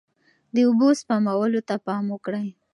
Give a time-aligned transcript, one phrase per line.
[0.53, 2.47] د اوبو سپمولو ته پام وکړئ.